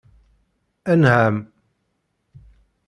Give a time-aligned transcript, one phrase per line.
[0.91, 1.35] Anεam.